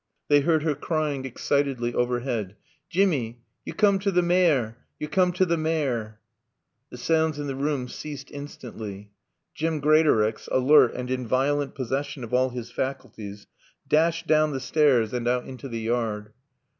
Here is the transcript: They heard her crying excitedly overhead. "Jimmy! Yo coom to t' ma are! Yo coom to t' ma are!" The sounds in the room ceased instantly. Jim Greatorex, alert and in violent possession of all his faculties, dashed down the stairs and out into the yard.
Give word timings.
They 0.29 0.39
heard 0.41 0.63
her 0.63 0.73
crying 0.73 1.25
excitedly 1.25 1.93
overhead. 1.93 2.55
"Jimmy! 2.89 3.43
Yo 3.65 3.75
coom 3.75 3.99
to 3.99 4.11
t' 4.11 4.21
ma 4.21 4.49
are! 4.49 4.77
Yo 4.99 5.07
coom 5.07 5.31
to 5.33 5.45
t' 5.45 5.55
ma 5.55 5.83
are!" 5.83 6.19
The 6.89 6.97
sounds 6.97 7.37
in 7.37 7.45
the 7.45 7.53
room 7.55 7.87
ceased 7.87 8.31
instantly. 8.31 9.11
Jim 9.53 9.79
Greatorex, 9.79 10.49
alert 10.51 10.95
and 10.95 11.11
in 11.11 11.27
violent 11.27 11.75
possession 11.75 12.23
of 12.23 12.33
all 12.33 12.49
his 12.49 12.71
faculties, 12.71 13.45
dashed 13.87 14.25
down 14.25 14.53
the 14.53 14.59
stairs 14.59 15.13
and 15.13 15.27
out 15.27 15.45
into 15.45 15.67
the 15.69 15.81
yard. 15.81 16.33